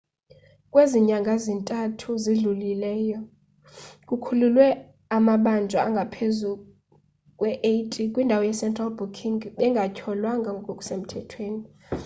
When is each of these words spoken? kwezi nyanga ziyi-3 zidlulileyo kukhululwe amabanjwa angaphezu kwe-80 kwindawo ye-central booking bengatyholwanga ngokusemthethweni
kwezi 0.73 0.97
nyanga 1.07 1.33
ziyi-3 1.43 1.99
zidlulileyo 2.23 3.19
kukhululwe 4.07 4.67
amabanjwa 5.17 5.79
angaphezu 5.87 6.51
kwe-80 7.39 7.97
kwindawo 8.13 8.43
ye-central 8.47 8.89
booking 8.97 9.39
bengatyholwanga 9.57 10.49
ngokusemthethweni 10.59 11.63